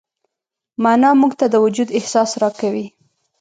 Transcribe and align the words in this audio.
معنی 0.83 1.11
موږ 1.21 1.31
ته 1.39 1.45
د 1.49 1.55
وجود 1.65 1.89
احساس 1.97 2.31
راکوي. 2.41 2.85